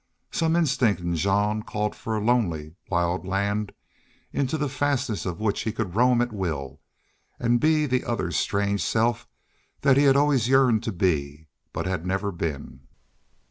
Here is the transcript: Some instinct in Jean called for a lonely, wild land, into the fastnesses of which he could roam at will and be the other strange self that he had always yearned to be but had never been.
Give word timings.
Some 0.31 0.55
instinct 0.55 0.99
in 0.99 1.15
Jean 1.15 1.61
called 1.61 1.95
for 1.95 2.17
a 2.17 2.23
lonely, 2.23 2.73
wild 2.89 3.23
land, 3.23 3.71
into 4.33 4.57
the 4.57 4.67
fastnesses 4.67 5.27
of 5.27 5.39
which 5.39 5.61
he 5.61 5.71
could 5.71 5.93
roam 5.93 6.23
at 6.23 6.33
will 6.33 6.81
and 7.39 7.59
be 7.59 7.85
the 7.85 8.03
other 8.03 8.31
strange 8.31 8.81
self 8.83 9.27
that 9.81 9.97
he 9.97 10.05
had 10.05 10.15
always 10.17 10.49
yearned 10.49 10.81
to 10.85 10.91
be 10.91 11.45
but 11.71 11.85
had 11.85 12.03
never 12.03 12.31
been. 12.31 12.87